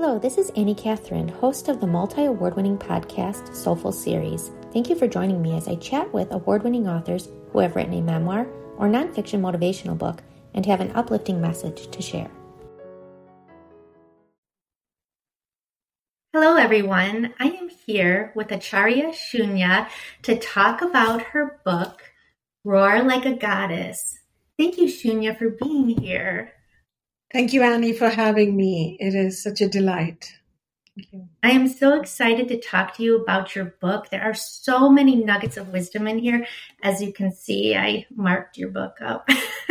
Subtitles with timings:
[0.00, 4.52] Hello, this is Annie Catherine, host of the multi award winning podcast Soulful Series.
[4.72, 7.94] Thank you for joining me as I chat with award winning authors who have written
[7.94, 10.22] a memoir or nonfiction motivational book
[10.54, 12.30] and have an uplifting message to share.
[16.32, 17.34] Hello, everyone.
[17.40, 19.88] I am here with Acharya Shunya
[20.22, 22.02] to talk about her book,
[22.62, 24.16] Roar Like a Goddess.
[24.56, 26.52] Thank you, Shunya, for being here.
[27.32, 28.96] Thank you, Annie, for having me.
[28.98, 30.32] It is such a delight.
[31.42, 34.08] I am so excited to talk to you about your book.
[34.08, 36.46] There are so many nuggets of wisdom in here.
[36.82, 39.28] As you can see, I marked your book up.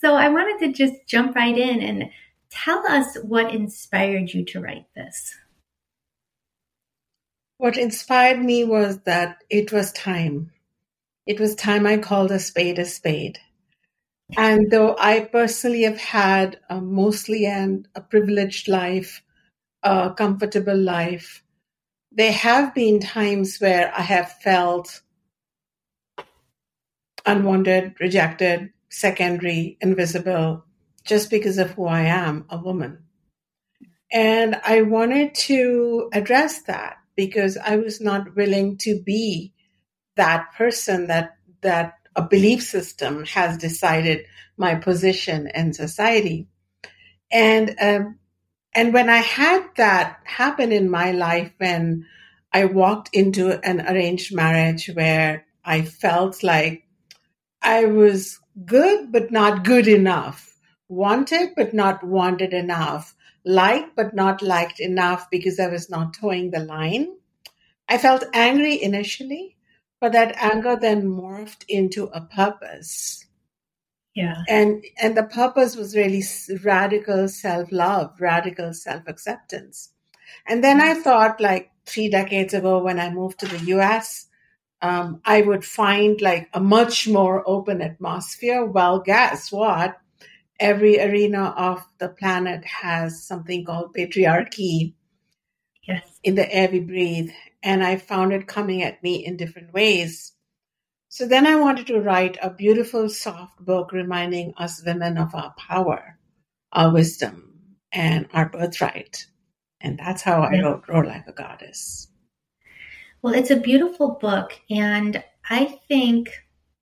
[0.00, 2.10] so I wanted to just jump right in and
[2.50, 5.36] tell us what inspired you to write this.
[7.58, 10.50] What inspired me was that it was time.
[11.26, 13.38] It was time I called a spade a spade.
[14.36, 19.22] And though I personally have had a mostly an, a privileged life,
[19.82, 21.42] a comfortable life,
[22.10, 25.02] there have been times where I have felt
[27.26, 30.64] unwanted, rejected, secondary, invisible,
[31.04, 33.04] just because of who I am, a woman.
[34.12, 39.52] And I wanted to address that because I was not willing to be
[40.16, 46.46] that person that that a belief system has decided my position in society.
[47.30, 48.18] And um,
[48.74, 52.06] and when I had that happen in my life, when
[52.52, 56.86] I walked into an arranged marriage where I felt like
[57.62, 60.54] I was good but not good enough,
[60.88, 66.50] wanted but not wanted enough, liked but not liked enough because I was not toeing
[66.50, 67.08] the line.
[67.88, 69.56] I felt angry initially,
[70.02, 73.24] but that anger then morphed into a purpose.
[74.16, 74.42] Yeah.
[74.48, 76.24] And and the purpose was really
[76.64, 79.90] radical self-love, radical self-acceptance.
[80.44, 84.26] And then I thought like 3 decades ago when I moved to the US,
[84.82, 88.66] um, I would find like a much more open atmosphere.
[88.66, 89.98] Well, guess what?
[90.58, 94.94] Every arena of the planet has something called patriarchy
[95.86, 96.02] yes.
[96.24, 97.30] in the air we breathe
[97.62, 100.32] and I found it coming at me in different ways.
[101.08, 105.54] So then I wanted to write a beautiful, soft book reminding us women of our
[105.58, 106.18] power,
[106.72, 109.26] our wisdom, and our birthright.
[109.80, 112.08] And that's how I wrote Roar Like a Goddess.
[113.20, 116.30] Well, it's a beautiful book, and I think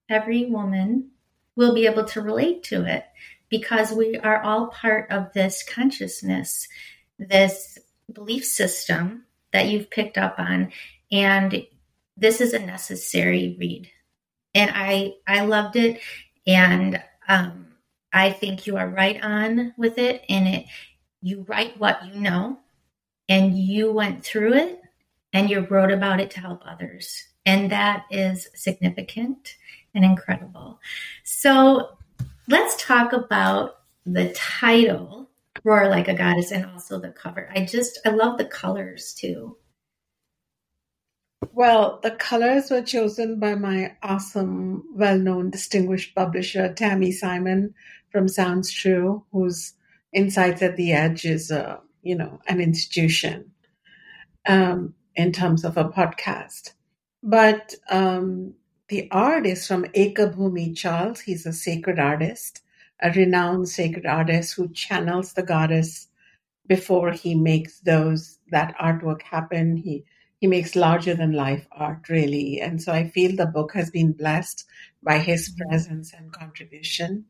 [0.09, 1.11] every woman
[1.57, 3.05] will be able to relate to it
[3.51, 6.69] because we are all part of this consciousness,
[7.19, 7.79] this
[8.13, 10.73] belief system that you've picked up on.
[11.13, 11.67] And
[12.17, 13.91] this is a necessary read.
[14.55, 16.01] And I I loved it.
[16.47, 17.69] And um,
[18.13, 20.25] I think you are right on with it.
[20.29, 20.67] And it
[21.23, 22.59] you write what you know
[23.29, 24.81] and you went through it
[25.33, 27.27] and you wrote about it to help others.
[27.47, 29.57] And that is significant
[29.95, 30.79] and incredible.
[31.25, 31.97] So
[32.49, 35.20] let's talk about the title
[35.65, 37.51] roar like a goddess and also the cover.
[37.55, 39.57] I just I love the colors too.
[41.53, 47.75] Well, the colors were chosen by my awesome, well-known, distinguished publisher Tami Simon
[48.11, 49.73] from Sounds True, whose
[50.13, 53.53] Insights at the Edge is a you know an institution
[54.47, 56.73] um, in terms of a podcast.
[57.23, 58.55] But um,
[58.89, 61.21] the art is from Ekabhumi Charles.
[61.21, 62.63] He's a sacred artist
[63.03, 66.09] a renowned sacred artist who channels the goddess
[66.67, 69.77] before he makes those that artwork happen.
[69.77, 70.05] He
[70.39, 74.13] he makes larger than life art really, and so I feel the book has been
[74.13, 74.65] blessed
[75.03, 75.69] by his mm-hmm.
[75.69, 77.27] presence and contribution.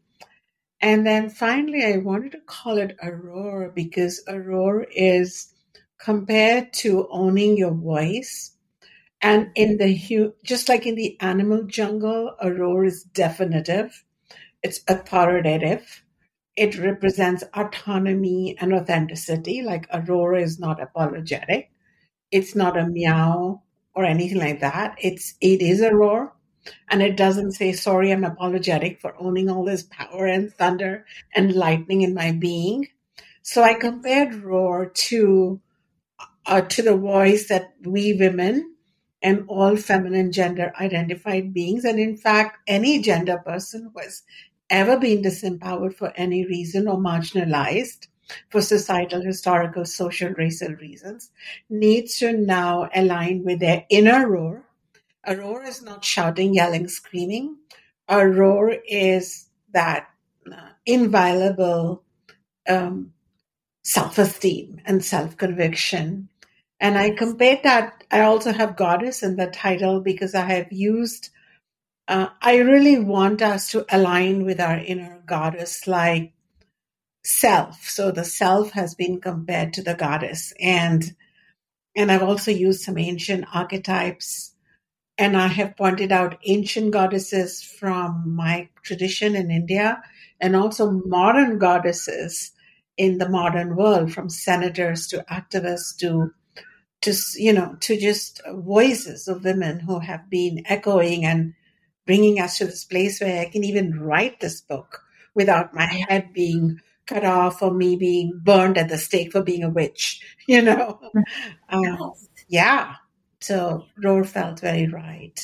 [0.80, 5.52] And then finally, I wanted to call it a roar because a roar is
[5.98, 8.52] compared to owning your voice.
[9.20, 14.04] And in the just like in the animal jungle, a roar is definitive
[14.62, 16.02] it's authoritative.
[16.56, 19.62] It represents autonomy and authenticity.
[19.62, 21.70] Like a roar is not apologetic.
[22.30, 23.62] It's not a meow
[23.94, 24.96] or anything like that.
[24.98, 26.34] It's it is a roar.
[26.90, 31.54] And it doesn't say, sorry, I'm apologetic for owning all this power and thunder and
[31.54, 32.88] lightning in my being.
[33.42, 35.60] So I compared roar to
[36.46, 38.74] uh, to the voice that we women
[39.22, 44.22] and all feminine gender identified beings, and in fact, any gender person who has
[44.70, 48.06] ever been disempowered for any reason or marginalized
[48.48, 51.30] for societal, historical, social, racial reasons
[51.68, 54.64] needs to now align with their inner roar.
[55.24, 57.56] A roar is not shouting, yelling, screaming.
[58.08, 60.08] A roar is that
[60.50, 62.02] uh, inviolable
[62.68, 63.12] um,
[63.82, 66.28] self esteem and self conviction.
[66.80, 68.04] And I compared that.
[68.10, 71.30] I also have goddess in the title because I have used,
[72.08, 76.32] uh, I really want us to align with our inner goddess like
[77.24, 77.88] self.
[77.88, 80.52] So the self has been compared to the goddess.
[80.60, 81.14] And,
[81.96, 84.54] and I've also used some ancient archetypes
[85.20, 90.02] and I have pointed out ancient goddesses from my tradition in India
[90.40, 92.52] and also modern goddesses
[92.96, 96.32] in the modern world, from senators to activists to
[97.02, 101.54] to you know to just voices of women who have been echoing and
[102.10, 105.04] bringing us to this place where I can even write this book
[105.36, 109.62] without my head being cut off or me being burned at the stake for being
[109.62, 111.00] a witch, you know.
[111.68, 112.14] Um,
[112.48, 112.96] yeah.
[113.38, 115.38] So Roar felt very right.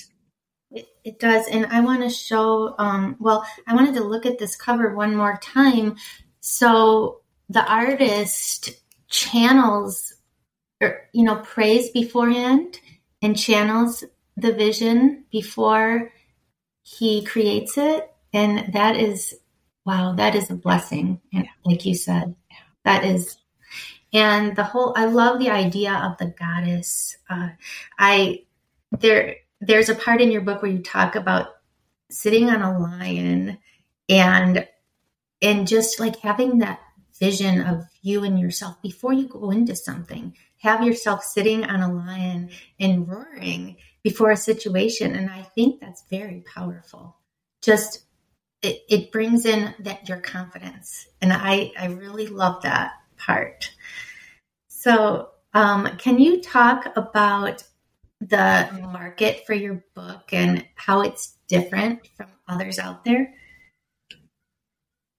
[0.73, 1.47] It, it does.
[1.47, 5.15] And I want to show, um, well, I wanted to look at this cover one
[5.15, 5.95] more time.
[6.41, 8.71] So the artist
[9.07, 10.15] channels,
[10.81, 12.81] or, er, you know, prays beforehand
[13.23, 14.03] and channels
[14.37, 16.11] the vision before
[16.87, 18.12] he creates it.
[18.33, 19.35] And that is,
[19.85, 21.21] wow, that is a blessing.
[21.33, 22.37] And like you said,
[22.85, 23.37] that is
[24.12, 27.49] and the whole i love the idea of the goddess uh,
[27.99, 28.41] i
[29.00, 31.56] there there's a part in your book where you talk about
[32.11, 33.59] sitting on a lion
[34.09, 34.67] and
[35.43, 36.81] and just like having that
[37.19, 41.93] vision of you and yourself before you go into something have yourself sitting on a
[41.93, 42.49] lion
[42.79, 45.17] and roaring before a situation.
[45.17, 47.17] And i think that's very powerful.
[47.61, 48.05] Just
[48.62, 51.08] it, it brings in that your confidence.
[51.20, 53.69] And i i really love that part.
[54.69, 57.64] So um, can you talk about
[58.20, 63.35] the market for your book and how it's different from others out there?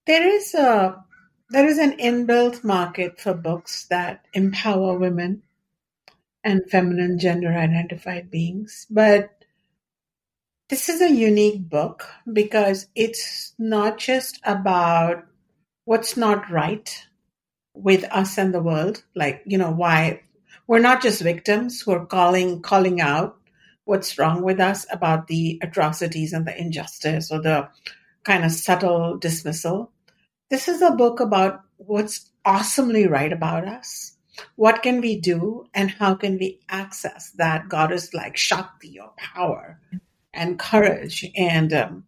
[0.06, 1.04] There is a
[1.50, 5.42] there is an inbuilt market for books that empower women
[6.48, 9.30] and feminine gender identified beings, but
[10.70, 15.24] this is a unique book because it's not just about
[15.84, 17.06] what's not right
[17.74, 20.22] with us and the world, like, you know, why
[20.66, 23.36] we're not just victims who are calling calling out
[23.84, 27.68] what's wrong with us about the atrocities and the injustice or the
[28.24, 29.92] kind of subtle dismissal.
[30.48, 34.17] This is a book about what's awesomely right about us.
[34.56, 39.80] What can we do and how can we access that goddess like Shakti or power
[40.32, 42.04] and courage and um,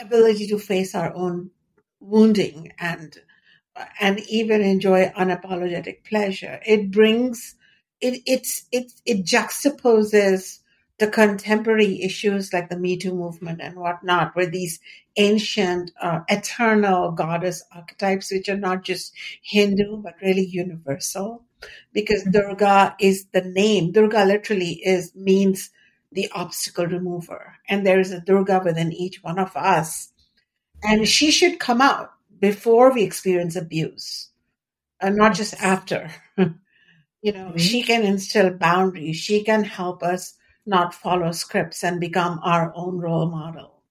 [0.00, 1.50] ability to face our own
[2.00, 3.16] wounding and
[4.00, 6.60] and even enjoy unapologetic pleasure.
[6.66, 7.54] It brings
[8.00, 10.58] it it's it it juxtaposes
[10.98, 14.78] the contemporary issues like the Me Too movement and whatnot, where these
[15.16, 19.12] ancient, uh, eternal goddess archetypes, which are not just
[19.42, 21.44] Hindu, but really universal,
[21.92, 22.32] because mm-hmm.
[22.32, 23.92] Durga is the name.
[23.92, 25.70] Durga literally is, means
[26.12, 27.56] the obstacle remover.
[27.68, 30.12] And there is a Durga within each one of us.
[30.82, 34.28] And she should come out before we experience abuse
[35.00, 36.10] and not just after.
[36.36, 37.56] you know, mm-hmm.
[37.56, 39.16] she can instill boundaries.
[39.16, 40.34] She can help us
[40.66, 43.82] not follow scripts and become our own role model.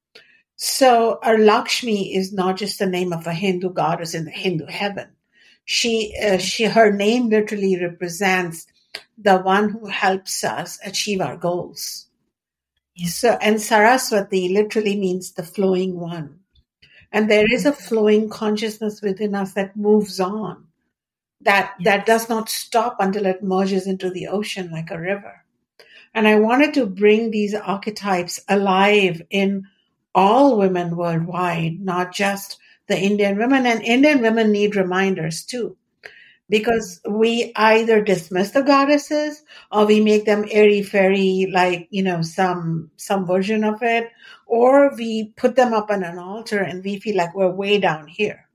[0.56, 4.68] So our Lakshmi is not just the name of a Hindu goddess in the Hindu
[4.68, 5.10] heaven.
[5.66, 8.68] She, uh, she, her name literally represents
[9.18, 12.08] the one who helps us achieve our goals.
[13.08, 16.40] So, and Saraswati literally means the flowing one.
[17.12, 20.68] And there is a flowing consciousness within us that moves on,
[21.42, 25.41] that, that does not stop until it merges into the ocean like a river.
[26.14, 29.68] And I wanted to bring these archetypes alive in
[30.14, 33.66] all women worldwide, not just the Indian women.
[33.66, 35.78] And Indian women need reminders too
[36.52, 39.42] because we either dismiss the goddesses
[39.72, 44.10] or we make them airy fairy like you know some some version of it
[44.46, 48.06] or we put them up on an altar and we feel like we're way down
[48.06, 48.50] here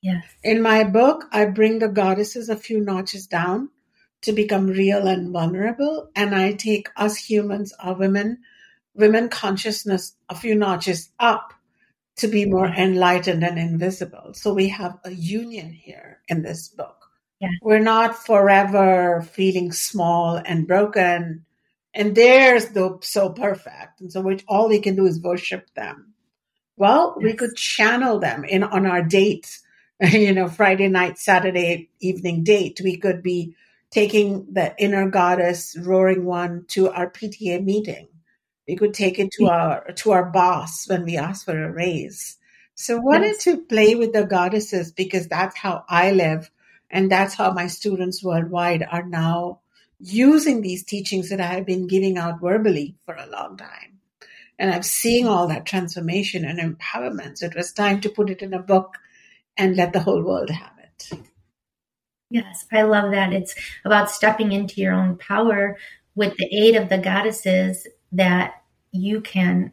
[0.00, 3.68] yes in my book i bring the goddesses a few notches down
[4.22, 8.38] to become real and vulnerable and i take us humans our women
[8.94, 11.54] women consciousness a few notches up
[12.16, 17.02] to be more enlightened and invisible so we have a union here in this book
[17.42, 17.48] yeah.
[17.60, 21.44] We're not forever feeling small and broken.
[21.92, 24.00] And there's the so perfect.
[24.00, 26.14] And so we, all we can do is worship them.
[26.76, 27.24] Well, yes.
[27.24, 29.60] we could channel them in on our dates,
[30.00, 32.80] you know, Friday night, Saturday evening date.
[32.82, 33.56] We could be
[33.92, 38.08] taking the inner goddess roaring one to our PTA meeting.
[38.66, 39.50] We could take it to mm.
[39.50, 42.38] our to our boss when we ask for a raise.
[42.74, 43.44] So wanted yes.
[43.44, 46.50] to play with the goddesses because that's how I live
[46.92, 49.60] And that's how my students worldwide are now
[49.98, 54.00] using these teachings that I have been giving out verbally for a long time.
[54.58, 57.38] And I'm seeing all that transformation and empowerment.
[57.38, 58.98] So it was time to put it in a book
[59.56, 61.18] and let the whole world have it.
[62.32, 63.34] Yes, I love that.
[63.34, 65.76] It's about stepping into your own power
[66.14, 69.70] with the aid of the goddesses that you can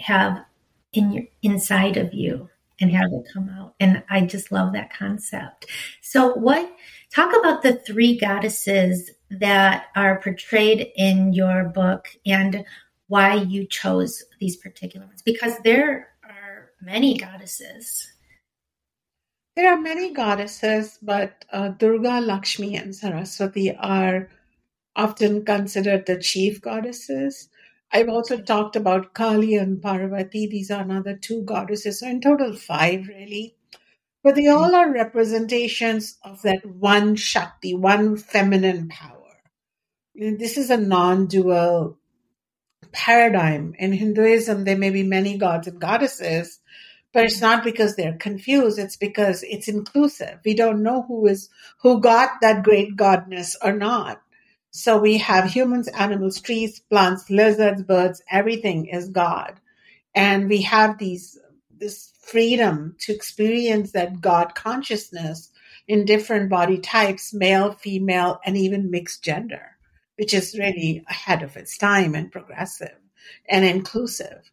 [0.00, 0.44] have
[0.92, 3.76] in your inside of you and have it come out.
[3.78, 5.66] And I just love that concept.
[6.00, 6.68] So what
[7.14, 12.64] talk about the three goddesses that are portrayed in your book and
[13.06, 18.11] why you chose these particular ones because there are many goddesses.
[19.54, 24.30] There are many goddesses, but uh, Durga, Lakshmi, and Saraswati are
[24.96, 27.50] often considered the chief goddesses.
[27.92, 30.46] I've also talked about Kali and Parvati.
[30.46, 32.00] These are another two goddesses.
[32.00, 33.56] So, in total, five really.
[34.24, 39.18] But they all are representations of that one Shakti, one feminine power.
[40.14, 41.98] This is a non dual
[42.92, 43.74] paradigm.
[43.78, 46.60] In Hinduism, there may be many gods and goddesses,
[47.12, 48.78] but it's not because they're confused.
[48.78, 50.38] It's because it's inclusive.
[50.44, 51.48] We don't know who is,
[51.80, 54.22] who got that great godness or not.
[54.70, 59.60] So we have humans, animals, trees, plants, lizards, birds, everything is God.
[60.14, 61.38] And we have these,
[61.76, 65.50] this freedom to experience that God consciousness
[65.86, 69.76] in different body types, male, female, and even mixed gender,
[70.16, 72.96] which is really ahead of its time and progressive
[73.48, 74.50] and inclusive.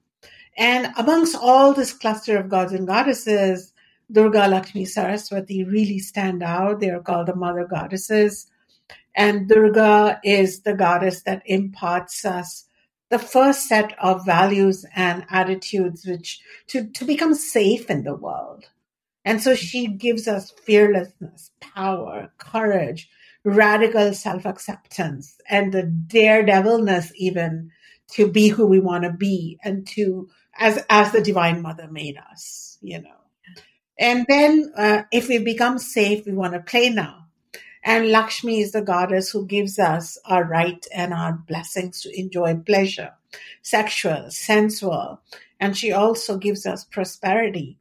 [0.59, 3.73] And amongst all this cluster of gods and goddesses,
[4.11, 6.81] Durga, Lakshmi, Saraswati really stand out.
[6.81, 8.47] They are called the mother goddesses.
[9.15, 12.65] And Durga is the goddess that imparts us
[13.09, 18.65] the first set of values and attitudes which to, to become safe in the world.
[19.23, 23.09] And so she gives us fearlessness, power, courage,
[23.45, 27.71] radical self acceptance, and the daredevilness even
[28.11, 30.27] to be who we want to be and to
[30.59, 33.09] as as the divine mother made us you know.
[33.99, 37.25] And then uh, if we become safe we want to play now.
[37.83, 42.55] And lakshmi is the goddess who gives us our right and our blessings to enjoy
[42.57, 43.13] pleasure
[43.61, 45.21] sexual sensual.
[45.59, 47.77] And she also gives us prosperity.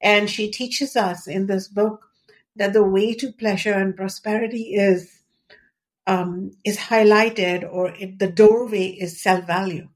[0.00, 2.08] And she teaches us in this book
[2.56, 5.20] that the way to pleasure and prosperity is
[6.06, 9.88] um, is highlighted or the doorway is self value.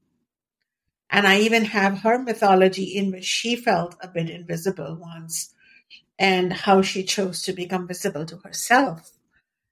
[1.09, 5.53] And I even have her mythology in which she felt a bit invisible once
[6.19, 9.11] and how she chose to become visible to herself.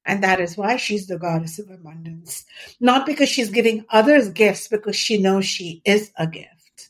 [0.06, 2.46] And that is why she's the goddess of abundance.
[2.80, 6.90] Not because she's giving others gifts, because she knows she is a gift.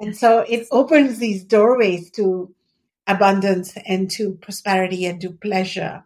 [0.00, 2.54] And so it opens these doorways to
[3.08, 6.04] abundance and to prosperity and to pleasure.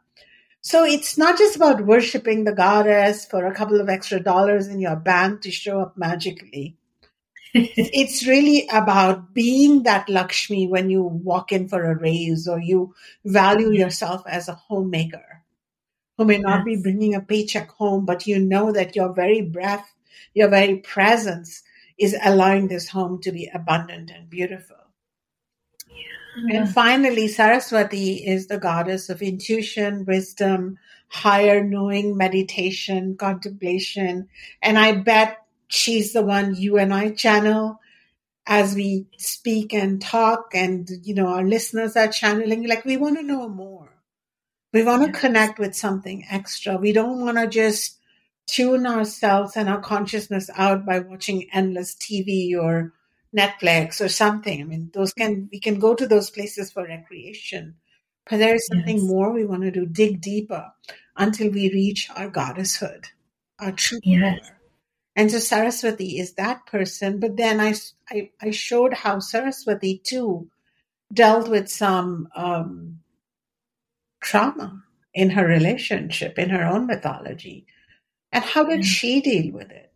[0.62, 4.80] So it's not just about worshiping the goddess for a couple of extra dollars in
[4.80, 6.76] your bank to show up magically.
[7.54, 12.94] It's really about being that Lakshmi when you walk in for a raise or you
[13.24, 13.74] value mm-hmm.
[13.74, 15.42] yourself as a homemaker
[16.16, 16.76] who may not yes.
[16.76, 19.94] be bringing a paycheck home, but you know that your very breath,
[20.34, 21.62] your very presence
[21.98, 24.76] is allowing this home to be abundant and beautiful.
[26.50, 30.78] And finally, Saraswati is the goddess of intuition, wisdom,
[31.08, 34.28] higher knowing, meditation, contemplation.
[34.62, 35.41] And I bet
[35.72, 37.80] she's the one you and I channel
[38.46, 42.68] as we speak and talk and, you know, our listeners are channeling.
[42.68, 43.88] Like we want to know more.
[44.72, 45.20] We want to yes.
[45.20, 46.76] connect with something extra.
[46.76, 47.98] We don't want to just
[48.46, 52.92] tune ourselves and our consciousness out by watching endless TV or
[53.34, 54.60] Netflix or something.
[54.60, 57.76] I mean, those can we can go to those places for recreation,
[58.28, 59.06] but there is something yes.
[59.06, 59.86] more we want to do.
[59.86, 60.70] Dig deeper
[61.16, 63.06] until we reach our goddesshood,
[63.58, 64.40] our true yes.
[64.40, 64.58] power.
[65.14, 67.20] And so Saraswati is that person.
[67.20, 67.74] But then I,
[68.10, 70.48] I, I showed how Saraswati too
[71.12, 73.00] dealt with some um,
[74.22, 74.82] trauma
[75.14, 77.66] in her relationship, in her own mythology.
[78.30, 79.92] And how did she deal with it?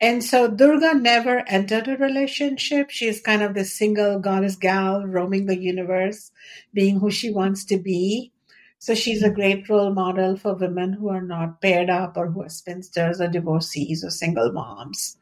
[0.00, 2.90] And so Durga never entered a relationship.
[2.90, 6.30] She is kind of the single goddess gal roaming the universe,
[6.72, 8.32] being who she wants to be.
[8.78, 12.42] So she's a great role model for women who are not paired up or who
[12.42, 15.16] are spinsters or divorcees or single moms.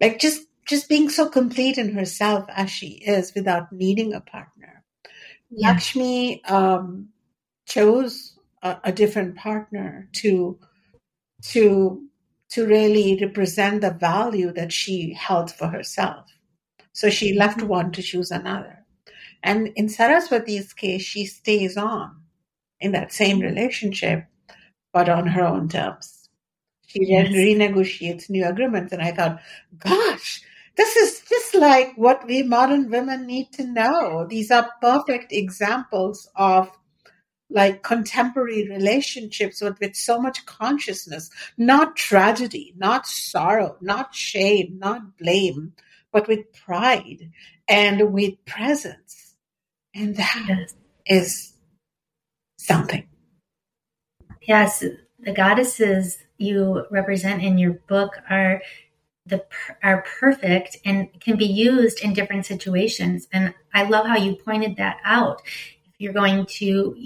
[0.00, 4.82] Like just just being so complete in herself as she is without needing a partner.
[5.50, 5.68] Yeah.
[5.68, 7.08] Lakshmi um,
[7.66, 10.58] chose a, a different partner to
[11.42, 12.02] to
[12.50, 16.26] to really represent the value that she held for herself.
[16.92, 17.68] So she left mm-hmm.
[17.68, 18.84] one to choose another.
[19.42, 22.21] And in Saraswati's case, she stays on
[22.82, 24.26] in that same relationship,
[24.92, 26.28] but on her own terms.
[26.86, 27.28] She yes.
[27.28, 28.92] renegotiates new agreements.
[28.92, 29.40] And I thought,
[29.78, 30.42] gosh,
[30.76, 34.26] this is just like what we modern women need to know.
[34.28, 36.70] These are perfect examples of
[37.48, 45.18] like contemporary relationships with, with so much consciousness, not tragedy, not sorrow, not shame, not
[45.18, 45.74] blame,
[46.12, 47.30] but with pride
[47.68, 49.34] and with presence.
[49.94, 50.74] And that yes.
[51.06, 51.51] is
[52.62, 53.06] something.
[54.42, 54.84] Yes,
[55.20, 58.60] the goddesses you represent in your book are
[59.26, 59.44] the
[59.82, 63.28] are perfect and can be used in different situations.
[63.32, 65.42] And I love how you pointed that out.
[65.46, 66.96] If you're going to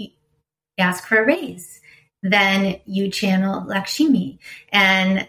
[0.78, 1.80] ask for a raise,
[2.22, 4.38] then you channel Lakshmi,
[4.72, 5.28] and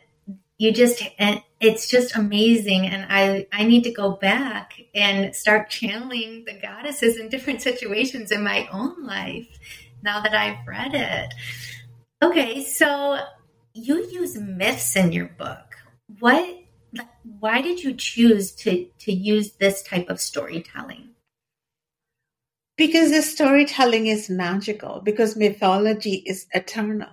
[0.58, 2.88] you just and it's just amazing.
[2.88, 8.32] And I I need to go back and start channeling the goddesses in different situations
[8.32, 9.48] in my own life
[10.04, 11.34] now that I've read it.
[12.22, 13.20] Okay, so
[13.74, 15.76] you use myths in your book.
[16.20, 16.64] What
[17.40, 21.10] why did you choose to to use this type of storytelling?
[22.78, 27.10] Because the storytelling is magical, because mythology is eternal.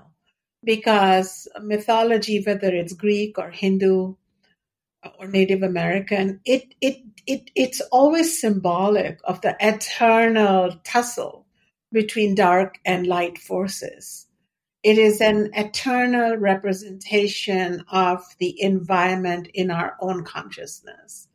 [0.62, 4.14] Because mythology, whether it's Greek or Hindu
[5.18, 11.43] or Native American, it it it it's always symbolic of the eternal tussle
[11.94, 14.24] between dark and light forces
[14.84, 21.26] it is an eternal representation of the environment in our own consciousness.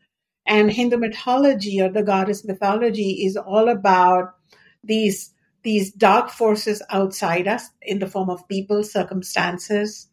[0.45, 4.35] And Hindu mythology or the goddess mythology is all about
[4.83, 10.07] these, these dark forces outside us in the form of people, circumstances,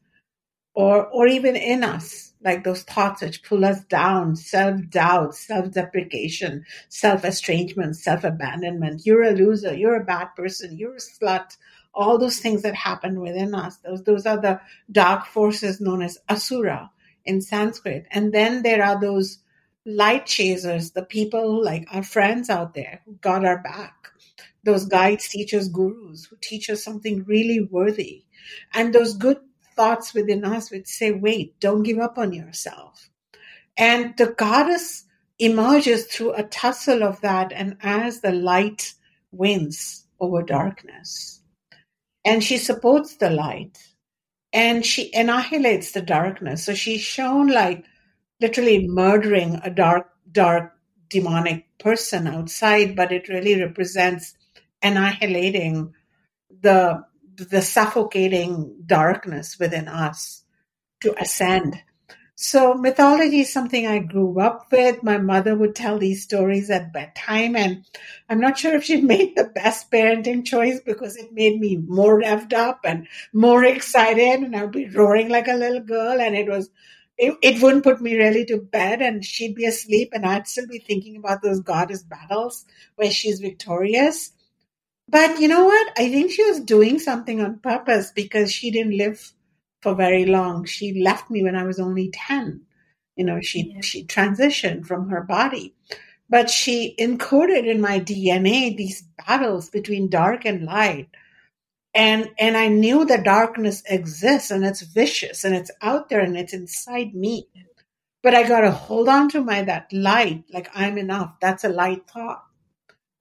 [0.75, 7.97] or, or even in us, like those thoughts which pull us down, self-doubt, self-deprecation, self-estrangement,
[7.97, 9.05] self-abandonment.
[9.05, 9.75] You're a loser.
[9.75, 10.79] You're a bad person.
[10.79, 11.57] You're a slut
[11.97, 13.79] all those things that happen within us.
[13.79, 14.61] Those, those are the
[14.93, 16.91] dark forces known as asura
[17.25, 18.07] in Sanskrit.
[18.11, 19.39] And then there are those
[19.87, 24.11] light chasers, the people like our friends out there who got our back,
[24.63, 28.25] those guides, teachers, gurus who teach us something really worthy.
[28.75, 29.39] And those good
[29.77, 33.11] thoughts within us would say, wait, don't give up on yourself.
[33.77, 35.05] And the goddess
[35.39, 38.95] emerges through a tussle of that and as the light
[39.33, 41.37] wins over darkness
[42.27, 43.79] and she supports the light
[44.53, 46.65] and she annihilates the darkness.
[46.65, 47.85] So she's shown like
[48.41, 50.73] literally murdering a dark, dark
[51.09, 54.35] demonic person outside, but it really represents
[54.83, 55.95] annihilating
[56.63, 57.05] the
[57.37, 60.45] the suffocating darkness within us
[61.03, 61.83] to ascend.
[62.39, 65.03] So mythology is something I grew up with.
[65.03, 67.87] My mother would tell these stories at bedtime and
[68.29, 72.21] I'm not sure if she made the best parenting choice because it made me more
[72.21, 76.47] revved up and more excited and I'd be roaring like a little girl and it
[76.47, 76.69] was
[77.19, 80.67] it, it wouldn't put me really to bed and she'd be asleep and I'd still
[80.67, 84.33] be thinking about those goddess battles where she's victorious.
[85.09, 85.93] But you know what?
[85.97, 89.33] I think she was doing something on purpose because she didn't live
[89.81, 90.65] for very long.
[90.65, 92.63] She left me when I was only 10.
[93.15, 93.81] You know, she, yeah.
[93.83, 95.75] she transitioned from her body,
[96.29, 101.09] but she encoded in my DNA these battles between dark and light.
[101.95, 106.37] And, and I knew the darkness exists and it's vicious and it's out there and
[106.37, 107.49] it's inside me.
[108.23, 111.37] But I got to hold on to my, that light, like I'm enough.
[111.41, 112.46] That's a light thought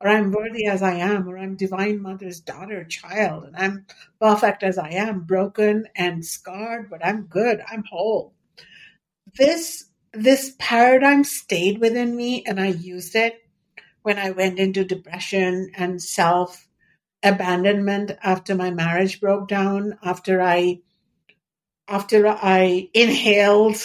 [0.01, 3.86] or I'm worthy as I am, or I'm divine mother's daughter, child, and I'm
[4.19, 8.34] perfect as I am, broken and scarred, but I'm good, I'm whole.
[9.38, 13.36] This this paradigm stayed within me and I used it
[14.03, 16.67] when I went into depression and self
[17.23, 20.81] abandonment after my marriage broke down, after I
[21.88, 23.77] after I inhaled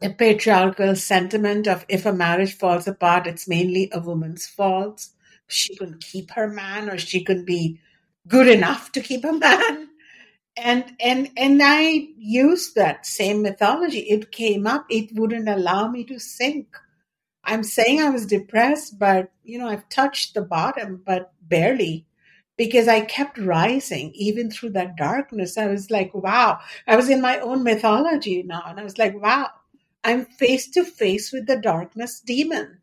[0.00, 5.06] the patriarchal sentiment of if a marriage falls apart, it's mainly a woman's fault.
[5.48, 7.80] She couldn't keep her man or she couldn't be
[8.26, 9.88] good enough to keep a man.
[10.56, 14.00] And and and I used that same mythology.
[14.00, 16.76] It came up, it wouldn't allow me to sink.
[17.44, 22.06] I'm saying I was depressed, but you know, I've touched the bottom, but barely
[22.56, 25.58] because I kept rising even through that darkness.
[25.58, 26.58] I was like, wow.
[26.86, 28.62] I was in my own mythology now.
[28.66, 29.50] And I was like, wow,
[30.06, 32.78] I'm face to face with the darkness demon.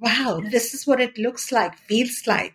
[0.00, 2.54] Wow, this is what it looks like, feels like.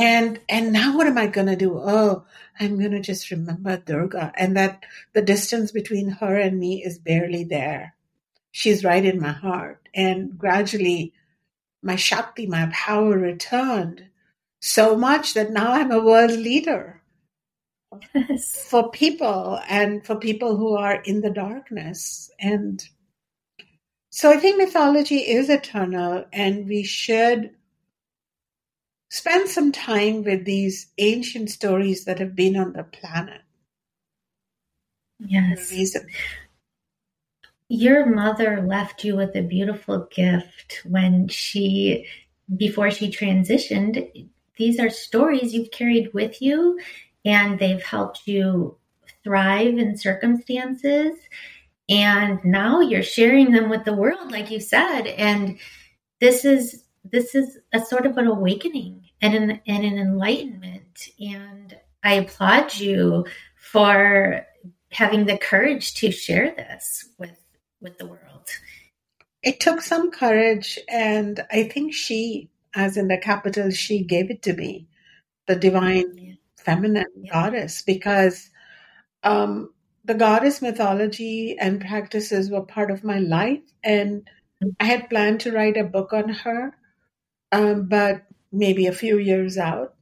[0.00, 1.78] And and now what am I gonna do?
[1.78, 2.24] Oh,
[2.60, 4.32] I'm gonna just remember Durga.
[4.36, 7.94] And that the distance between her and me is barely there.
[8.52, 9.88] She's right in my heart.
[9.94, 11.12] And gradually
[11.82, 14.06] my Shakti, my power returned.
[14.60, 16.97] so much that now I'm a world leader
[18.14, 18.66] Yes.
[18.68, 22.30] for people and for people who are in the darkness.
[22.38, 22.82] And
[24.10, 27.50] so I think mythology is eternal and we should
[29.10, 33.40] spend some time with these ancient stories that have been on the planet.
[35.18, 35.96] Yes.
[37.68, 42.06] Your mother left you with a beautiful gift when she,
[42.56, 44.28] before she transitioned.
[44.56, 46.78] These are stories you've carried with you,
[47.28, 48.78] and they've helped you
[49.22, 51.14] thrive in circumstances.
[51.90, 55.02] And now you're sharing them with the world, like you said.
[55.06, 55.58] And
[56.20, 61.08] this is this is a sort of an awakening and an and an enlightenment.
[61.20, 64.46] And I applaud you for
[64.90, 67.38] having the courage to share this with
[67.82, 68.48] with the world.
[69.42, 74.42] It took some courage, and I think she, as in the capital, she gave it
[74.42, 74.88] to me,
[75.46, 76.37] the divine.
[76.64, 77.32] Feminine Yeah.
[77.32, 78.50] goddess, because
[79.24, 79.72] um,
[80.04, 83.62] the goddess mythology and practices were part of my life.
[83.84, 84.28] And
[84.80, 86.74] I had planned to write a book on her,
[87.52, 89.94] um, but maybe a few years out.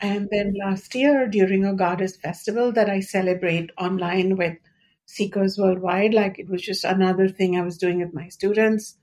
[0.00, 4.58] And then last year, during a goddess festival that I celebrate online with
[5.06, 8.96] Seekers Worldwide, like it was just another thing I was doing with my students.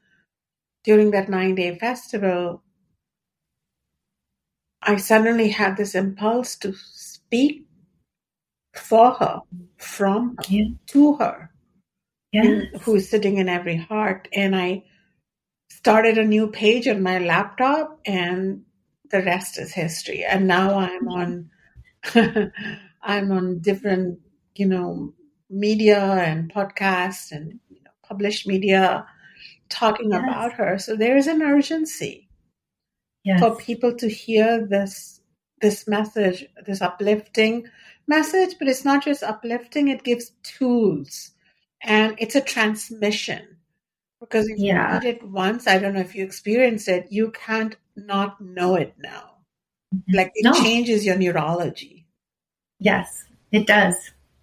[0.83, 2.63] During that nine day festival,
[4.81, 6.73] I suddenly had this impulse to
[7.29, 7.65] speak
[8.73, 9.41] for her,
[9.77, 10.69] from her, Yeah.
[10.87, 11.51] to her,
[12.31, 12.61] Yeah.
[12.81, 14.27] who is sitting in every heart.
[14.33, 14.83] And I
[15.69, 18.65] started a new page on my laptop, and
[19.11, 20.23] the rest is history.
[20.23, 21.51] And now I'm mm-hmm.
[22.15, 22.51] on,
[23.03, 24.19] I'm on different,
[24.55, 25.13] you know,
[25.51, 29.05] media and podcasts and you know, published media
[29.69, 30.23] talking Yes.
[30.23, 30.79] about her.
[30.79, 32.27] So there is an urgency
[33.23, 33.39] Yes.
[33.39, 35.18] for people to hear this
[35.61, 37.67] this message, this uplifting
[38.07, 41.31] message, but it's not just uplifting, it gives tools
[41.81, 43.57] and it's a transmission.
[44.19, 44.87] Because if Yeah.
[44.87, 48.75] you read it once, I don't know if you experience it, you can't not know
[48.75, 49.37] it now.
[50.13, 50.53] Like it No.
[50.53, 52.05] changes your neurology.
[52.79, 53.95] Yes, it does.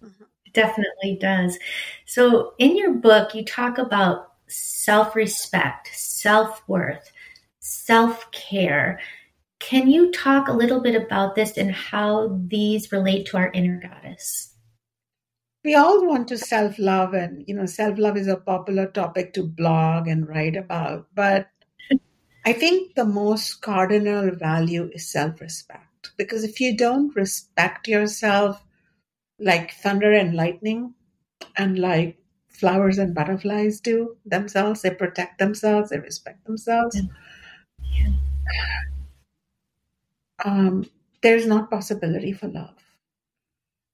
[0.03, 0.27] Mhm.
[0.45, 1.57] It definitely does.
[2.05, 7.11] So, in your book, you talk about self respect, self worth,
[7.59, 8.99] self care.
[9.59, 13.81] Can you talk a little bit about this and how these relate to our inner
[13.81, 14.53] goddess?
[15.63, 19.33] We all want to self love, and you know, self love is a popular topic
[19.33, 21.07] to blog and write about.
[21.13, 21.47] But
[22.45, 26.11] I think the most cardinal value is self respect.
[26.17, 28.63] Because if you don't respect yourself,
[29.39, 30.93] like thunder and lightning,
[31.57, 32.17] and like
[32.47, 36.95] flowers and butterflies do themselves, they protect themselves, they respect themselves.
[36.95, 37.01] Yeah.
[40.43, 40.89] Um,
[41.21, 42.75] there's not possibility for love.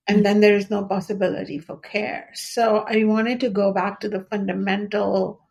[0.08, 2.30] And then there is no possibility for care.
[2.34, 5.42] So I wanted to go back to the fundamental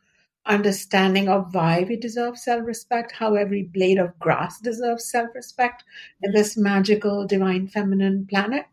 [0.45, 5.85] understanding of why we deserve self respect, how every blade of grass deserves self respect
[6.23, 8.67] in this magical divine feminine planet,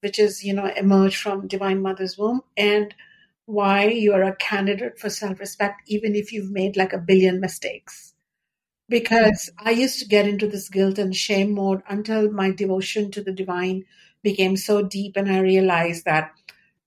[0.00, 2.94] which is, you know, emerged from divine mother's womb, and
[3.46, 7.40] why you are a candidate for self respect, even if you've made like a billion
[7.40, 8.13] mistakes.
[8.88, 13.22] Because I used to get into this guilt and shame mode until my devotion to
[13.22, 13.86] the divine
[14.22, 16.32] became so deep, and I realized that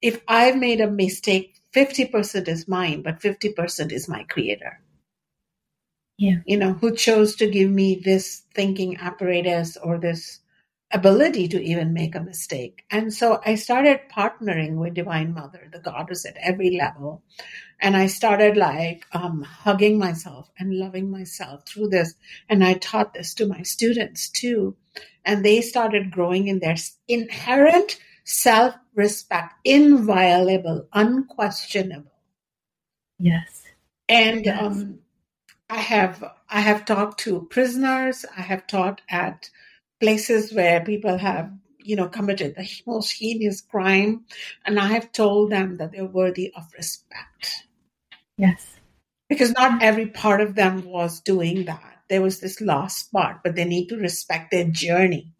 [0.01, 4.79] if I've made a mistake, 50% is mine, but 50% is my creator.
[6.17, 6.37] Yeah.
[6.45, 10.39] You know, who chose to give me this thinking apparatus or this
[10.91, 12.83] ability to even make a mistake.
[12.89, 17.21] And so I started partnering with Divine Mother, the goddess at every level.
[17.79, 22.13] And I started like um, hugging myself and loving myself through this.
[22.49, 24.75] And I taught this to my students too.
[25.25, 26.75] And they started growing in their
[27.07, 32.11] inherent self respect, inviolable, unquestionable.
[33.19, 33.63] Yes.
[34.09, 34.61] And Yes.
[34.61, 34.99] um,
[35.69, 38.25] I have I have talked to prisoners.
[38.35, 39.49] I have taught at
[39.99, 44.25] places where people have you know committed the most heinous crime,
[44.65, 47.66] and I have told them that they're worthy of respect
[48.37, 48.79] Yes.
[49.29, 52.03] because not every part of them was doing that.
[52.09, 55.33] There was this lost part, but they need to respect their journey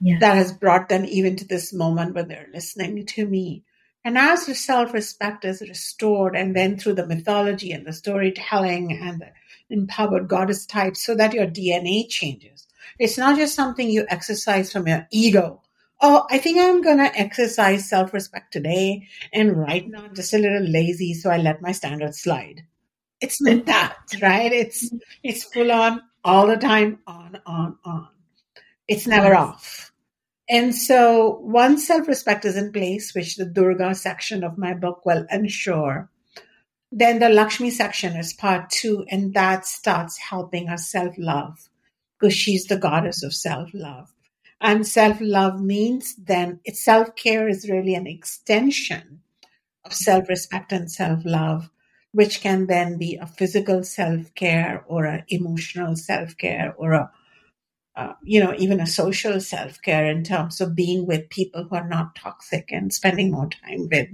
[0.00, 0.20] Yes.
[0.20, 3.64] that has brought them even to this moment where they're listening to me.
[4.04, 8.92] And as the self respect is restored, and then through the mythology and the storytelling
[8.92, 9.30] and the
[9.70, 12.66] empowered goddess type, so that your DNA changes.
[12.98, 15.62] It's not just something you exercise from your ego.
[16.00, 19.08] Oh, I think I'm going to exercise self respect today.
[19.32, 22.64] And right now I'm just a little lazy, so I let my standards slide.
[23.20, 23.58] It's mm-hmm.
[23.58, 24.52] not that, right?
[24.52, 28.08] It's, it's full on all the time, on, on, on.
[28.86, 29.38] It's never yes.
[29.38, 29.92] off.
[30.48, 35.26] And so once self-respect is in place, which the Durga section of my book will
[35.30, 36.08] ensure,
[36.90, 41.68] then the Lakshmi section is part two, and that starts helping us self-love
[42.18, 44.10] because she's the goddess of self-love.
[44.60, 49.20] And self-love means then self-care is really an extension
[49.84, 51.70] of self-respect and self-love,
[52.12, 57.10] which can then be a physical self-care or an emotional self-care or a
[57.98, 61.74] uh, you know, even a social self care in terms of being with people who
[61.74, 64.08] are not toxic and spending more time with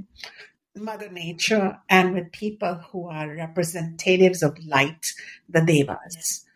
[0.74, 5.12] Mother Nature and with people who are representatives of light,
[5.50, 6.46] the Devas.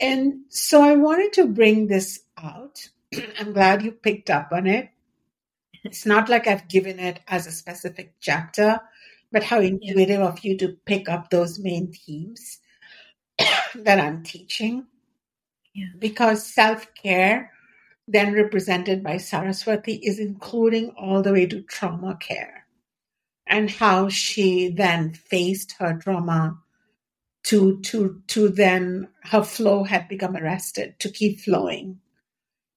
[0.00, 2.88] And so I wanted to bring this out.
[3.38, 4.90] I'm glad you picked up on it.
[5.84, 8.80] It's not like I've given it as a specific chapter,
[9.30, 12.58] but how intuitive of you to pick up those main themes
[13.74, 14.86] that I'm teaching.
[15.74, 15.88] Yeah.
[15.98, 17.52] Because self care,
[18.08, 22.64] then represented by Saraswati, is including all the way to trauma care
[23.46, 26.58] and how she then faced her trauma
[27.44, 32.00] to to to then her flow had become arrested to keep flowing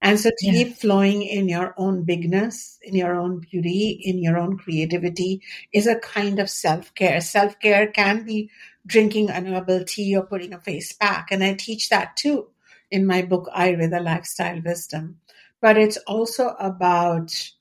[0.02, 0.52] and so to yeah.
[0.52, 5.42] keep flowing in your own bigness in your own beauty in your own creativity
[5.74, 8.50] is a kind of self-care self-care can be
[8.86, 12.48] drinking an herbal tea or putting a face pack and i teach that too
[12.92, 15.20] in my book, Ayurveda Lifestyle Wisdom.
[15.62, 17.52] But it's also about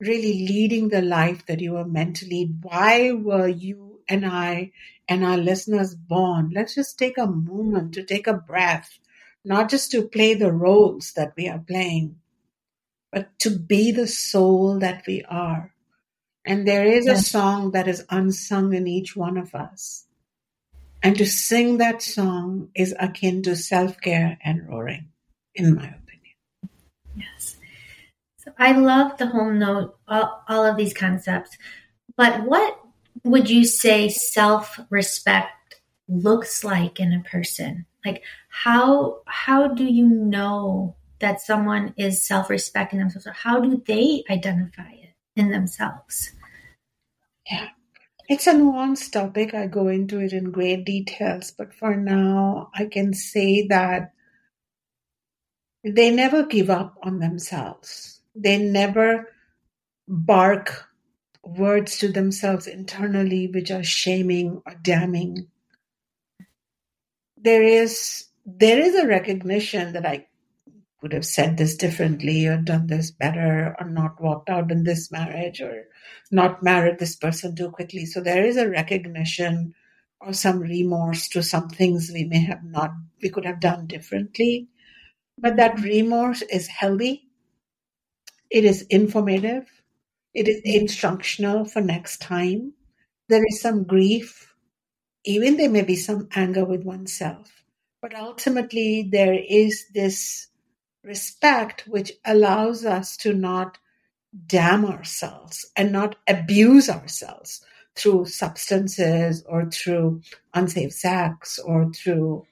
[0.00, 2.58] really leading the life that you were meant to lead.
[2.62, 4.72] Why were you and I
[5.08, 6.50] and our listeners born?
[6.54, 8.98] Let's just take a moment to take a breath,
[9.44, 12.16] not just to play the roles that we are playing,
[13.12, 15.72] but to be the soul that we are.
[16.44, 17.20] And there is yes.
[17.20, 20.06] a song that is unsung in each one of us.
[21.02, 25.08] And to sing that song is akin to self care and roaring,
[25.54, 26.36] in my opinion.
[27.14, 27.56] Yes.
[28.38, 31.56] So I love the whole note, all, all of these concepts.
[32.16, 32.78] But what
[33.22, 37.86] would you say self respect looks like in a person?
[38.04, 43.82] Like how how do you know that someone is self respecting themselves or how do
[43.86, 46.32] they identify it in themselves?
[47.50, 47.68] Yeah.
[48.28, 49.52] It's a nuanced topic.
[49.52, 54.12] I go into it in great details, but for now, I can say that
[55.84, 58.20] they never give up on themselves.
[58.34, 59.28] They never
[60.08, 60.86] bark
[61.42, 65.48] words to themselves internally which are shaming or damning.
[67.44, 70.26] There is there is a recognition that I
[71.02, 75.12] would have said this differently or done this better or not walked out in this
[75.12, 75.84] marriage or
[76.30, 78.06] not married this person too quickly.
[78.06, 79.74] So there is a recognition
[80.20, 84.68] or some remorse to some things we may have not, we could have done differently.
[85.36, 85.84] But that mm-hmm.
[85.84, 87.28] remorse is healthy.
[88.50, 89.70] It is informative.
[90.32, 90.80] It is mm-hmm.
[90.80, 92.72] instructional for next time.
[93.28, 94.53] There is some grief.
[95.24, 97.64] Even there may be some anger with oneself.
[98.02, 100.48] But ultimately, there is this
[101.02, 103.78] respect which allows us to not
[104.46, 110.20] damn ourselves and not abuse ourselves through substances or through
[110.52, 112.44] unsafe sex or through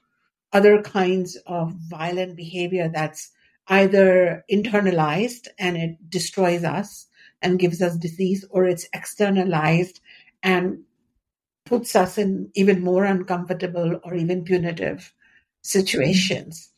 [0.53, 3.31] other kinds of violent behavior that's
[3.67, 7.07] either internalized and it destroys us
[7.41, 9.99] and gives us disease or it's externalized
[10.41, 10.83] and
[11.65, 15.13] puts us in even more uncomfortable or even punitive
[15.61, 16.69] situations.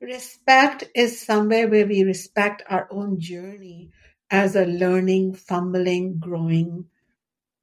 [0.00, 3.90] Respect is somewhere where we respect our own journey
[4.30, 6.86] as a learning, fumbling, growing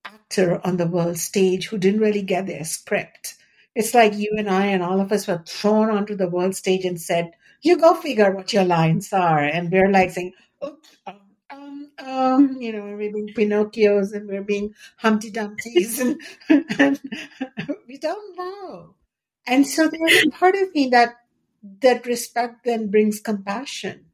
[0.06, 3.36] actor on the world stage who didn't really get their script.
[3.76, 6.86] It's like you and I and all of us were thrown onto the world stage
[6.86, 9.40] and said, you go figure what your lines are.
[9.40, 10.34] And we're like saying,
[10.66, 11.20] oops, um,
[12.06, 17.00] um, you know, we're being Pinocchios and we're being Humpty Dumptys and, and
[17.88, 18.96] we don't know.
[19.48, 21.16] And so there's a part of me that
[21.82, 24.06] that respect then brings compassion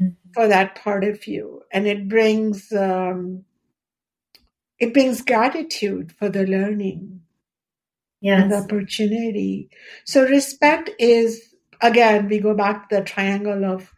[0.00, 0.12] mm-hmm.
[0.32, 3.44] for that part of you and it brings um,
[4.78, 7.20] it brings gratitude for the learning
[8.20, 8.42] yes.
[8.42, 9.68] and the opportunity
[10.04, 13.92] so respect is again we go back to the triangle of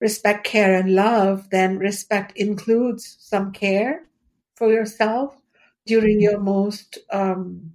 [0.00, 4.02] respect care and love then respect includes some care
[4.56, 5.36] for yourself
[5.86, 7.72] during your most um,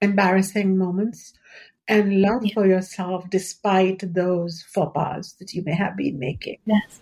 [0.00, 1.32] embarrassing moments
[1.88, 2.54] and love yeah.
[2.54, 6.58] for yourself despite those faux pas that you may have been making.
[6.64, 7.00] Yes.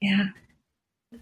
[0.00, 0.28] Yeah.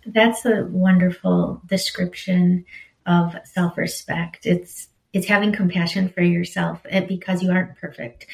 [0.07, 2.65] That's a wonderful description
[3.07, 4.47] of self-respect.
[4.47, 8.27] It's it's having compassion for yourself and because you aren't perfect,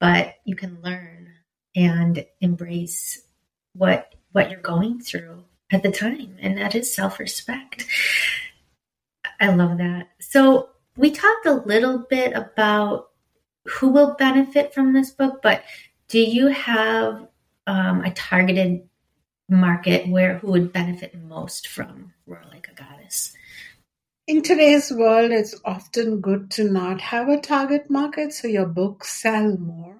[0.00, 1.28] but you can learn
[1.76, 3.22] and embrace
[3.74, 7.86] what what you're going through at the time and that is self-respect.
[9.40, 10.08] I love that.
[10.20, 13.10] So we talked a little bit about
[13.66, 15.64] who will benefit from this book but
[16.08, 17.26] do you have
[17.66, 18.82] um, a targeted
[19.48, 23.34] market where who would benefit most from roar like a goddess?
[24.26, 29.10] In today's world it's often good to not have a target market so your books
[29.10, 29.91] sell more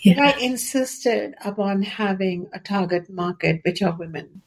[0.00, 0.22] yeah.
[0.22, 4.42] I insisted upon having a target market, which are women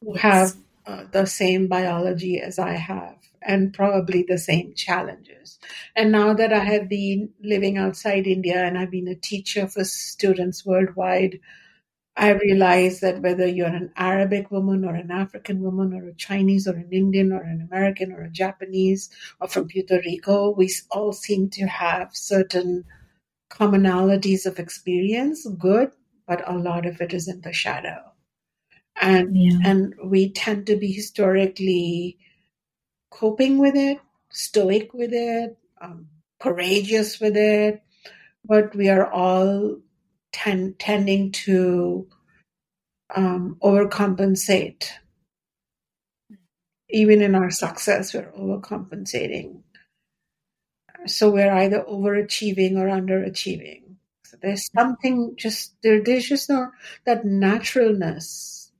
[0.00, 0.54] who have
[0.86, 5.58] uh, the same biology as I have and probably the same challenges.
[5.94, 9.84] And now that I have been living outside India and I've been a teacher for
[9.84, 11.40] students worldwide,
[12.16, 16.66] I realize that whether you're an Arabic woman or an African woman or a Chinese
[16.66, 19.08] or an Indian or an American or a Japanese
[19.40, 22.84] or from Puerto Rico, we all seem to have certain
[23.50, 25.90] commonalities of experience, good,
[26.26, 28.00] but a lot of it is in the shadow.
[29.00, 29.58] And yeah.
[29.64, 32.18] and we tend to be historically
[33.10, 36.08] coping with it, stoic with it, um,
[36.40, 37.82] courageous with it,
[38.44, 39.78] but we are all
[40.32, 42.08] ten, tending to
[43.14, 44.90] um, overcompensate.
[46.90, 49.62] Even in our success, we're overcompensating
[51.08, 53.82] so we're either overachieving or underachieving.
[54.24, 56.02] So there's something just there.
[56.02, 56.70] There's just no
[57.06, 58.70] that naturalness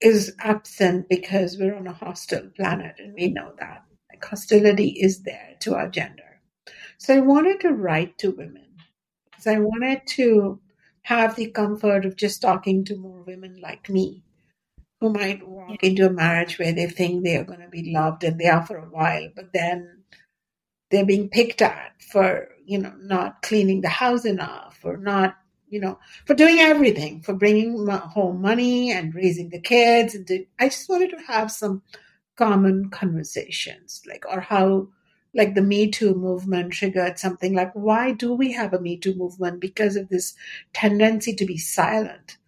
[0.00, 3.84] is absent because we're on a hostile planet, and we know that.
[4.10, 6.40] Like hostility is there to our gender.
[6.98, 8.76] So I wanted to write to women
[9.24, 10.60] because I wanted to
[11.02, 14.22] have the comfort of just talking to more women like me
[15.00, 18.24] who might walk into a marriage where they think they are going to be loved
[18.24, 19.95] and they are for a while, but then
[20.90, 25.36] they're being picked at for you know not cleaning the house enough or not
[25.68, 30.68] you know for doing everything for bringing home money and raising the kids and i
[30.68, 31.82] just wanted to have some
[32.36, 34.86] common conversations like or how
[35.36, 39.14] like the me too movement triggered something like why do we have a me too
[39.14, 39.60] movement?
[39.60, 40.34] Because of this
[40.72, 42.38] tendency to be silent.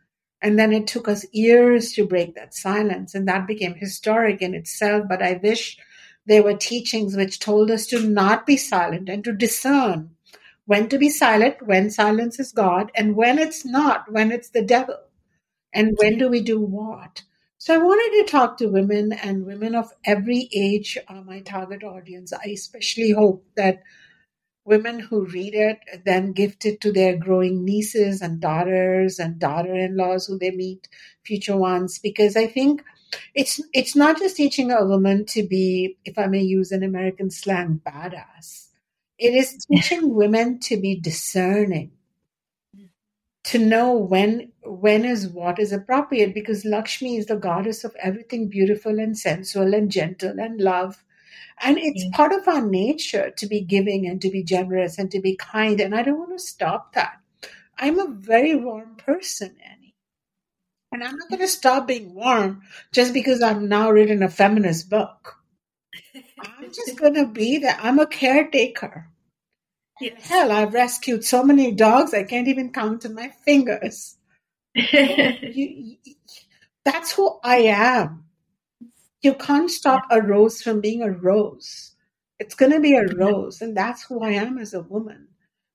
[0.41, 4.55] And then it took us years to break that silence and that became historic in
[4.55, 5.77] itself but i wish
[6.29, 10.11] there were teachings which told us to not be silent and to discern
[10.67, 14.63] when to be silent, when silence is God, and when it's not, when it's the
[14.63, 14.99] devil.
[15.73, 17.23] And when do we do what?
[17.59, 21.85] So I wanted to talk to women, and women of every age are my target
[21.85, 22.35] audience.
[22.35, 23.83] I especially hope that
[24.65, 29.75] women who read it then gift it to their growing nieces and daughters and daughter
[29.75, 30.89] in laws who they meet,
[31.25, 32.83] future ones, because I think
[33.35, 37.31] it's it's not just teaching a woman to be, if I may use an American
[37.31, 38.69] slang, badass.
[39.19, 41.91] It is teaching women to be discerning,
[43.45, 48.49] to know when when is what is appropriate, because Lakshmi is the goddess of everything
[48.49, 51.05] beautiful and sensual and gentle and love.
[51.61, 55.21] And it's part of our nature to be giving and to be generous and to
[55.21, 55.81] be kind.
[55.81, 57.21] And I don't want to stop that.
[57.79, 59.57] I'm a very warm person,
[60.93, 64.89] and I'm not going to stop being warm just because I've now written a feminist
[64.89, 65.37] book.
[66.41, 67.81] I'm just going to be that.
[67.83, 69.09] I'm a caretaker.
[70.01, 70.29] Yes.
[70.29, 74.17] Hell, I've rescued so many dogs, I can't even count on my fingers.
[74.75, 75.97] you,
[76.85, 78.25] that's who I am.
[79.23, 81.97] You can't stop a rose from being a rose.
[82.39, 85.29] It's going to be a rose, and that's who I am as a woman.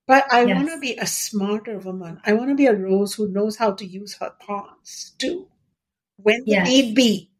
[0.06, 0.56] But I yes.
[0.56, 2.20] want to be a smarter woman.
[2.24, 5.48] I want to be a rose who knows how to use her thorns too,
[6.16, 6.68] when yes.
[6.68, 7.30] need be.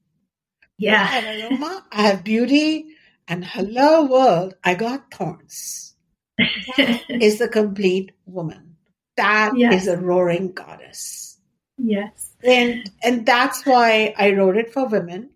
[0.79, 1.03] Yeah.
[1.03, 2.87] I have aroma, I have beauty,
[3.29, 5.95] and hello world, I got thorns.
[6.39, 8.77] That is the complete woman.
[9.17, 9.83] That yes.
[9.83, 11.39] is a roaring goddess.
[11.77, 12.35] Yes.
[12.43, 15.31] And and that's why I wrote it for women.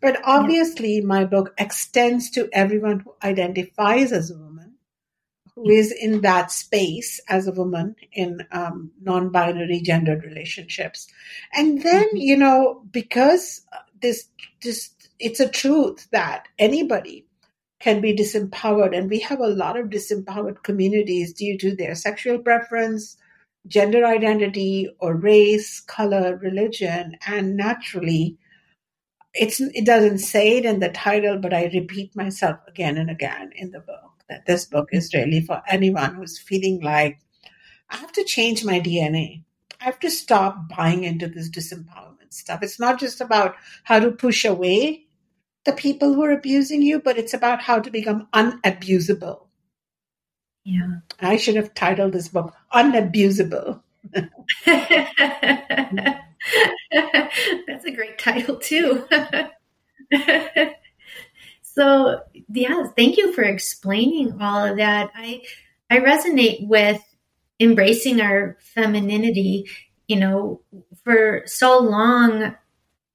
[0.00, 4.51] But obviously, my book extends to everyone who identifies as a woman
[5.54, 11.08] who is in that space as a woman in um, non-binary gendered relationships
[11.54, 12.16] and then mm-hmm.
[12.16, 13.64] you know because
[14.00, 14.28] this
[14.62, 17.26] this it's a truth that anybody
[17.80, 22.38] can be disempowered and we have a lot of disempowered communities due to their sexual
[22.38, 23.16] preference
[23.66, 28.36] gender identity or race color religion and naturally
[29.34, 33.50] it's it doesn't say it in the title but i repeat myself again and again
[33.54, 37.18] in the book that this book is really for anyone who's feeling like,
[37.90, 39.44] I have to change my DNA.
[39.80, 42.62] I have to stop buying into this disempowerment stuff.
[42.62, 45.06] It's not just about how to push away
[45.64, 49.46] the people who are abusing you, but it's about how to become unabusable.
[50.64, 51.00] Yeah.
[51.20, 53.82] I should have titled this book Unabusable
[54.14, 54.30] That's
[57.84, 59.06] a great title, too.
[61.74, 62.20] so,
[62.52, 65.10] yeah, thank you for explaining all of that.
[65.14, 65.42] I
[65.90, 67.00] I resonate with
[67.60, 69.66] embracing our femininity.
[70.08, 70.60] You know,
[71.04, 72.54] for so long,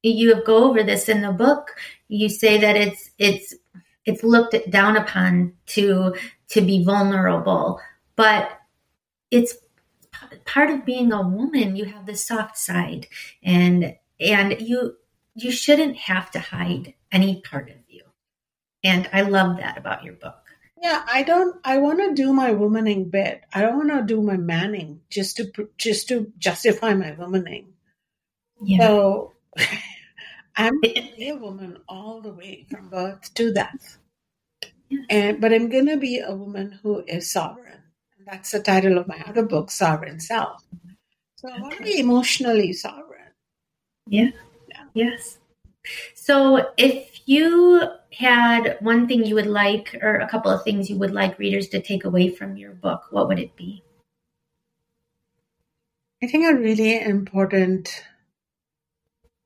[0.02, 1.76] you go over this in the book.
[2.08, 3.54] You say that it's it's
[4.06, 6.16] it's looked down upon to
[6.50, 7.80] to be vulnerable,
[8.16, 8.60] but
[9.32, 9.56] it's
[10.46, 11.76] part of being a woman.
[11.76, 13.08] You have the soft side,
[13.44, 14.96] and and you
[15.36, 17.76] you shouldn't have to hide any part of.
[18.84, 20.36] And I love that about your book.
[20.82, 21.60] Yeah, I don't.
[21.64, 23.44] I want to do my womaning bit.
[23.54, 27.66] I don't want to do my manning just to just to justify my womaning.
[28.62, 28.88] Yeah.
[28.88, 29.34] So
[30.56, 33.98] I'm a woman all the way from birth to death.
[34.90, 35.00] Yeah.
[35.10, 37.82] And but I'm gonna be a woman who is sovereign.
[38.26, 40.64] That's the title of my other book, Sovereign Self.
[41.38, 43.32] So I want to be emotionally sovereign.
[44.08, 44.32] Yeah.
[44.70, 44.84] yeah.
[44.94, 45.40] Yes.
[46.16, 50.98] So if you had one thing you would like, or a couple of things you
[50.98, 53.84] would like readers to take away from your book, what would it be?
[56.24, 58.04] I think a really important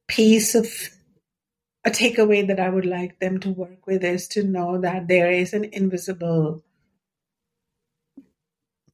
[0.08, 0.68] piece of
[1.84, 5.32] a takeaway that I would like them to work with is to know that there
[5.32, 6.64] is an invisible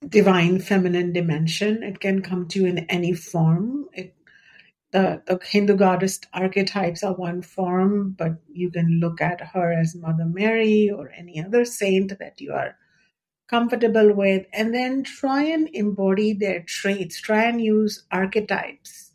[0.08, 1.84] divine feminine dimension.
[1.84, 3.86] It can come to you in any form.
[3.94, 4.16] It,
[4.92, 9.96] the, the Hindu goddess archetypes are one form, but you can look at her as
[9.96, 12.76] Mother Mary or any other saint that you are
[13.50, 17.20] comfortable with, and then try and embody their traits.
[17.22, 19.12] Try and use archetypes.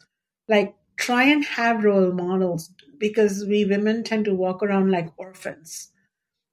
[0.48, 5.90] Like, try and have role models because we women tend to walk around like orphans.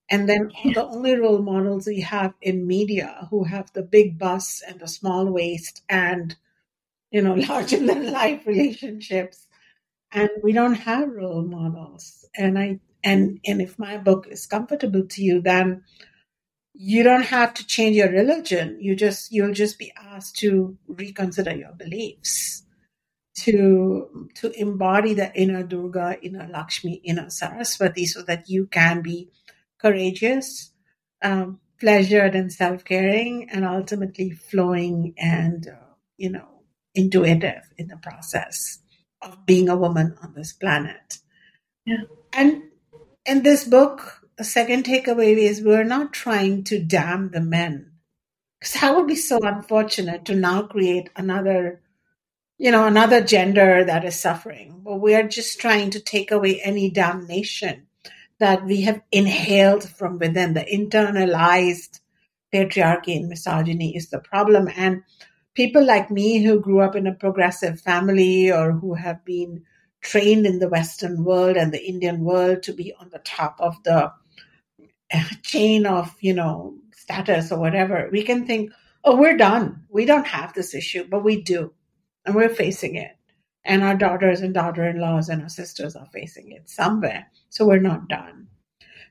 [0.10, 4.64] And then the only role models we have in media who have the big bus
[4.68, 6.36] and the small waist and,
[7.12, 9.48] you know, larger than life relationships.
[10.12, 12.26] And we don't have role models.
[12.36, 15.84] And I, and, and if my book is comfortable to you, then
[16.74, 18.78] you don't have to change your religion.
[18.82, 22.64] You just, you'll just be asked to reconsider your beliefs
[23.40, 29.30] to to embody the inner Durga, inner Lakshmi, inner Saraswati, so that you can be
[29.80, 30.72] courageous,
[31.24, 36.49] um, pleasured, and self-caring, and ultimately flowing and uh, you know
[36.96, 38.80] intuitive in the process
[39.22, 41.20] of being a woman on this planet.
[41.86, 42.64] Yeah, and
[43.26, 47.92] in this book, the second takeaway is we're not trying to damn the men,
[48.60, 51.82] because that would be so unfortunate to now create another
[52.60, 54.82] you know, another gender that is suffering.
[54.84, 57.88] But we are just trying to take away any damnation
[58.40, 60.54] that we have inhaled from within.
[60.54, 62.02] The internalized
[62.54, 64.70] patriarchy and misogyny is the problem.
[64.76, 65.04] And
[65.56, 69.64] people like me who grew up in a progressive family or who have been
[70.02, 73.76] trained in the Western world and the Indian world to be on the top of
[73.84, 74.12] the
[75.44, 78.72] chain of, you know, status or whatever, we can think,
[79.04, 79.84] oh, we're done.
[79.90, 81.74] We don't have this issue, but we do
[82.26, 83.12] and we're facing it.
[83.66, 87.28] And our daughters and daughter in laws and our sisters are facing it somewhere.
[87.50, 88.48] So we're not done.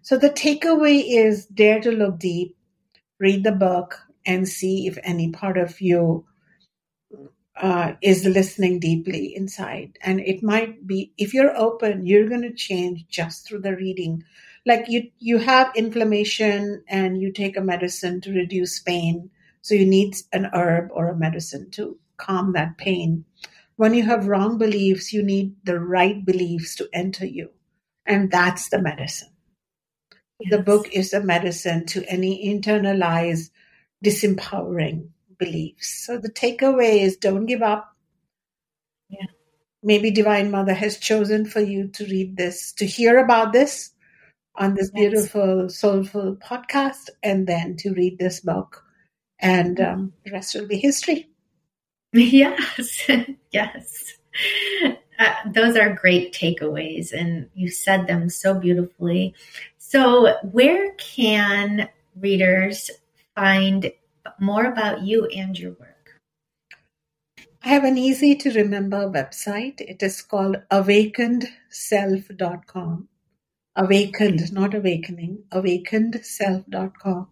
[0.03, 2.57] So the takeaway is dare to look deep,
[3.19, 6.27] read the book, and see if any part of you
[7.57, 9.99] uh, is listening deeply inside.
[10.03, 14.23] And it might be, if you're open, you're going to change just through the reading.
[14.67, 19.31] Like you, you have inflammation and you take a medicine to reduce pain.
[19.63, 23.25] So you need an herb or a medicine to calm that pain.
[23.77, 27.51] When you have wrong beliefs, you need the right beliefs to enter you.
[28.05, 29.31] And that's the medicine.
[30.41, 30.51] Yes.
[30.51, 33.51] The book is a medicine to any internalized,
[34.05, 36.05] disempowering beliefs.
[36.07, 37.95] So the takeaway is don't give up.
[39.09, 39.27] Yeah.
[39.83, 43.93] Maybe Divine Mother has chosen for you to read this, to hear about this
[44.57, 45.01] on this yes.
[45.01, 48.85] beautiful, soulful podcast, and then to read this book.
[49.39, 51.29] And um, the rest will be history.
[52.15, 53.07] Yes,
[53.53, 54.15] yes.
[55.19, 59.35] Uh, those are great takeaways, and you said them so beautifully.
[59.77, 62.91] So, where can readers
[63.39, 63.93] find
[64.41, 66.21] more about you and your work?
[67.63, 69.81] I have an easy to remember website.
[69.81, 73.09] It is called awakenedself.com.
[73.77, 77.29] Awakened, not awakening, awakenedself.com.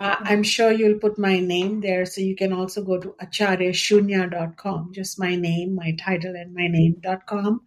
[0.00, 4.92] Uh, I'm sure you'll put my name there, so you can also go to acharyashunya.com,
[4.94, 7.60] just my name, my title, and my name.com.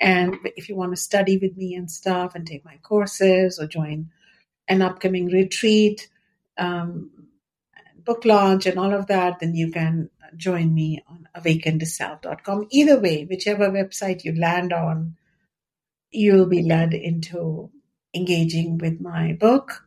[0.00, 3.66] And if you want to study with me and stuff and take my courses or
[3.66, 4.10] join
[4.68, 6.08] an upcoming retreat,
[6.62, 7.10] um,
[8.04, 12.68] book launch, and all of that, then you can join me on awakenedself.com.
[12.70, 15.16] Either way, whichever website you land on,
[16.10, 17.70] you'll be led into
[18.14, 19.84] engaging with my book,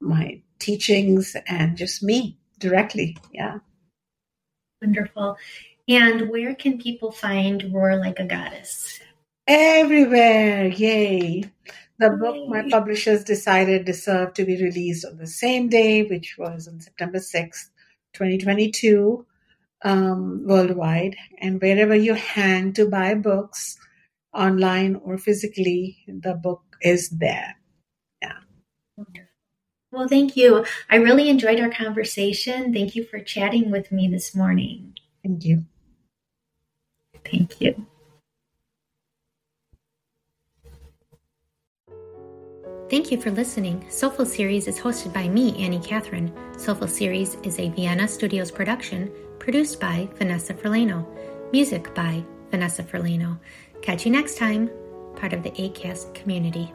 [0.00, 3.16] my teachings, and just me directly.
[3.32, 3.58] Yeah.
[4.82, 5.36] Wonderful.
[5.88, 9.00] And where can people find Roar Like a Goddess?
[9.46, 10.66] Everywhere.
[10.66, 11.44] Yay.
[11.98, 16.68] The book my publishers decided deserved to be released on the same day, which was
[16.68, 17.70] on September 6th,
[18.12, 19.26] 2022,
[19.82, 21.16] um, worldwide.
[21.40, 23.76] And wherever you hang to buy books,
[24.32, 27.56] online or physically, the book is there.
[28.22, 28.38] Yeah.
[29.90, 30.64] Well, thank you.
[30.90, 32.72] I really enjoyed our conversation.
[32.72, 34.94] Thank you for chatting with me this morning.
[35.24, 35.64] Thank you.
[37.24, 37.86] Thank you.
[42.90, 43.84] Thank you for listening.
[43.90, 46.32] Soulful Series is hosted by me, Annie Catherine.
[46.56, 51.06] Soulful Series is a Vienna Studios production produced by Vanessa Ferlano.
[51.52, 53.38] Music by Vanessa Ferlano.
[53.82, 54.70] Catch you next time,
[55.16, 56.72] part of the ACAST community.